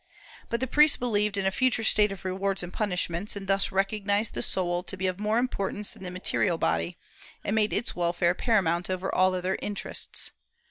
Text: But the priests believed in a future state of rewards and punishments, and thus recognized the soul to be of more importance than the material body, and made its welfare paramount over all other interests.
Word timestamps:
But 0.49 0.61
the 0.61 0.65
priests 0.65 0.97
believed 0.97 1.37
in 1.37 1.45
a 1.45 1.51
future 1.51 1.83
state 1.83 2.11
of 2.11 2.25
rewards 2.25 2.63
and 2.63 2.73
punishments, 2.73 3.35
and 3.35 3.45
thus 3.45 3.71
recognized 3.71 4.33
the 4.33 4.41
soul 4.41 4.81
to 4.81 4.97
be 4.97 5.05
of 5.05 5.19
more 5.19 5.37
importance 5.37 5.91
than 5.91 6.01
the 6.01 6.09
material 6.09 6.57
body, 6.57 6.97
and 7.43 7.55
made 7.55 7.71
its 7.71 7.95
welfare 7.95 8.33
paramount 8.33 8.89
over 8.89 9.13
all 9.13 9.35
other 9.35 9.59
interests. 9.61 10.31